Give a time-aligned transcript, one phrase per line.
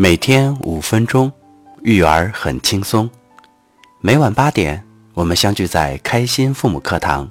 [0.00, 1.32] 每天五分钟，
[1.82, 3.10] 育儿很轻松。
[4.00, 7.28] 每晚八点，我们相聚在开心父母课堂。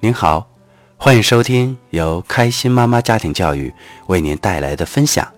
[0.00, 0.48] 您好，
[0.96, 3.70] 欢迎收听由开心妈妈家庭教育
[4.06, 5.30] 为您带来的分享。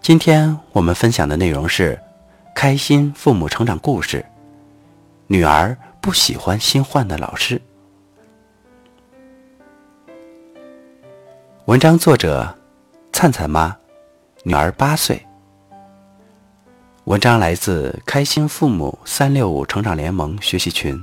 [0.00, 2.00] 今天我们分享的内容是
[2.54, 4.24] 开心父母成长故事。
[5.26, 7.60] 女儿不喜欢新换的老师。
[11.64, 12.56] 文章作者：
[13.22, 13.76] 灿灿妈，
[14.42, 15.24] 女儿八岁。
[17.04, 21.00] 文章来自开心父母三六五成长联盟学习群。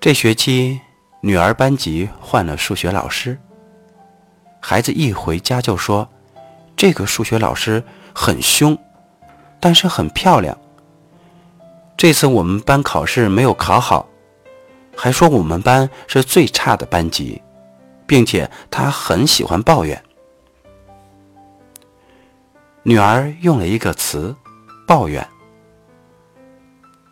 [0.00, 0.80] 这学期，
[1.20, 3.38] 女儿班级换了数学老师。
[4.58, 6.08] 孩子一回家就说
[6.76, 7.80] ：“这个数学老师
[8.12, 8.76] 很凶，
[9.60, 10.58] 但是很漂亮。
[11.96, 14.08] 这次我们班考试没有考好。”
[14.98, 17.40] 还说我们班是最差的班级，
[18.06, 20.02] 并且他很喜欢抱怨。
[22.82, 24.34] 女儿用了一个词
[24.86, 25.26] “抱怨”。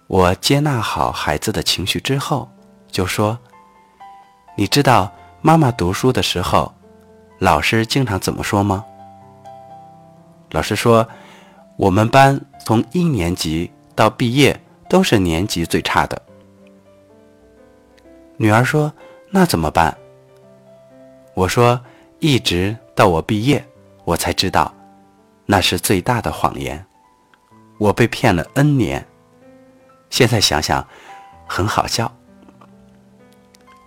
[0.07, 2.51] 我接纳好孩子的情绪之后，
[2.91, 3.39] 就说
[4.57, 6.71] ：“你知道妈妈读书的时候，
[7.39, 8.85] 老师经常怎么说吗？”
[10.53, 11.09] 老师说
[11.79, 16.21] ：“我们班从一年级到毕业都是年级最差的。”
[18.37, 18.93] 女儿说
[19.33, 19.97] ：“那怎么办？”
[21.35, 21.81] 我说
[22.21, 23.65] ：“一直到我毕业，
[24.05, 24.73] 我才知道，
[25.47, 26.85] 那是最大的谎言。
[27.79, 29.07] 我被骗了 N 年，
[30.11, 30.87] 现在想想，
[31.47, 32.13] 很好笑。”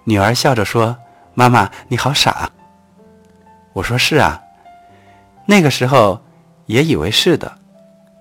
[0.06, 0.98] 女儿笑着说
[1.36, 2.50] ：“妈妈，你好傻。”
[3.74, 4.42] 我说：“是啊，
[5.46, 6.20] 那个时候
[6.66, 7.60] 也以为是的，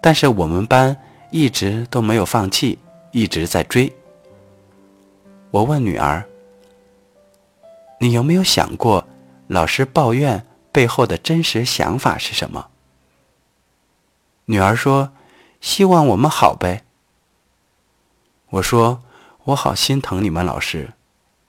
[0.03, 0.97] 但是我们班
[1.31, 2.79] 一直都没有放弃，
[3.11, 3.91] 一直在追。”
[5.51, 6.25] 我问女儿
[8.01, 9.07] ：“你有没有想过，
[9.47, 12.71] 老师抱怨背后的真实想法是什么？”
[14.47, 15.13] 女儿说
[15.61, 16.85] ：“希望我们好呗。”
[18.51, 19.03] 我说
[19.45, 20.93] ：“我好心疼你们老师，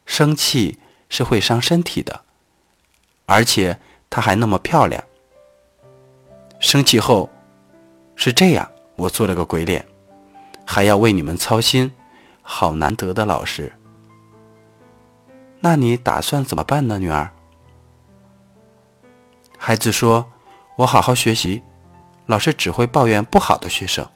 [0.05, 0.79] 生气
[1.09, 2.23] 是会伤身体的，
[3.25, 3.79] 而且
[4.09, 5.03] 她还那么漂亮。
[6.59, 7.29] 生气后
[8.15, 9.85] 是这样，我做了个鬼脸，
[10.65, 11.91] 还要为你们操心，
[12.41, 13.73] 好难得的老师。”
[15.59, 17.31] 那你打算怎么办呢，女儿？
[19.65, 20.23] 孩子说
[20.77, 21.63] ：“我好好学习，
[22.27, 24.07] 老师只会抱怨不好的学生。”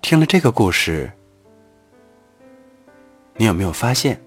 [0.00, 1.12] 听了这个故事，
[3.34, 4.18] 你有没有发现，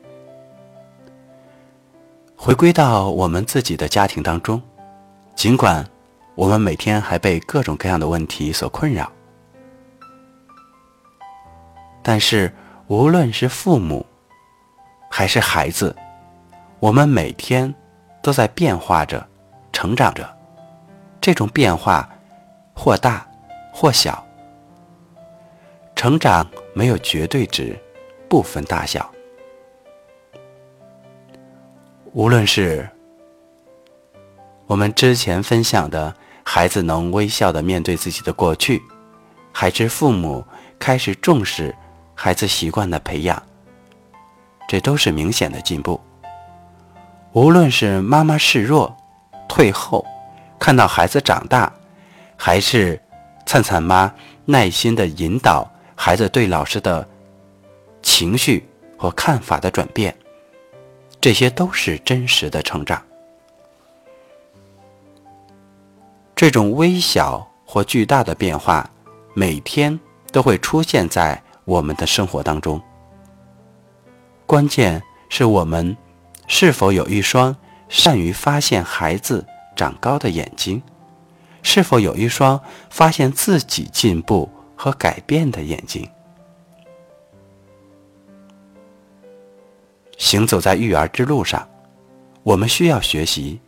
[2.36, 4.62] 回归到我们自己的家庭当中，
[5.34, 5.84] 尽管
[6.36, 9.12] 我们每天还被各种各样的问题所困扰。
[12.04, 12.54] 但是，
[12.88, 14.06] 无论是父母，
[15.12, 15.94] 还是孩子，
[16.80, 17.74] 我们每天
[18.22, 19.28] 都在变化着、
[19.74, 20.38] 成长着。
[21.20, 22.10] 这种变化
[22.74, 23.28] 或大
[23.74, 24.26] 或小，
[25.98, 27.78] 成长没有绝对值，
[28.30, 29.12] 不分大小。
[32.14, 32.90] 无论是
[34.66, 38.82] 我们之前分享的孩子能微笑的面对自己的过去，
[39.52, 40.42] 还是父母
[40.80, 41.76] 开始重视。
[42.20, 43.42] 孩子习惯的培养，
[44.68, 46.02] 这都是明显的进步。
[47.32, 48.98] 无论是妈妈示弱、
[49.48, 50.04] 退后，
[50.58, 51.72] 看到孩子长大，
[52.36, 53.00] 还是
[53.46, 54.12] 灿灿妈
[54.46, 57.08] 耐心的引导孩子对老师的
[58.02, 58.68] 情绪
[58.98, 60.18] 和看法的转变，
[61.22, 63.00] 这些都是真实的成长。
[66.36, 68.90] 这种微小或巨大的变化，
[69.36, 70.00] 每天
[70.32, 71.40] 都会出现在。
[71.68, 72.82] 我们的生活当中，
[74.46, 75.98] 关键是我们
[76.48, 77.54] 是否有一双
[77.90, 79.46] 善于发现孩子
[79.76, 80.82] 长高的眼睛，
[81.62, 82.58] 是否有一双
[82.90, 86.10] 发现自己进步和改变的眼睛。
[90.18, 91.68] 行走在育儿之路上，
[92.44, 93.60] 我们需要学习，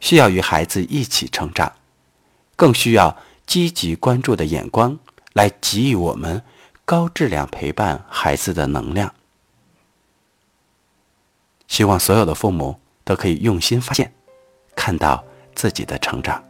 [0.00, 1.72] 需要与孩子一起成长，
[2.56, 3.16] 更需要
[3.46, 4.98] 积极关注的眼光
[5.32, 6.42] 来给予我们。
[6.90, 9.14] 高质量陪伴孩子的能量，
[11.68, 14.12] 希望所有的父母都可以用心发现，
[14.74, 15.22] 看到
[15.54, 16.42] 自己的成长。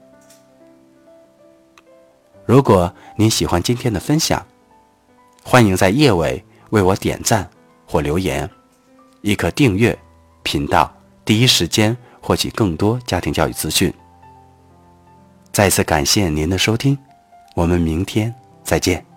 [2.47, 4.43] 如果您喜欢今天的分享，
[5.45, 7.47] 欢迎在页尾为我点赞
[7.85, 8.49] 或留言，
[9.21, 9.99] 亦可订阅
[10.43, 10.91] 频道，
[11.23, 13.93] 第一时间获取更多家庭教育资讯。
[15.53, 16.97] 再次感谢您的收听，
[17.55, 18.35] 我们明天
[18.65, 19.10] 再见。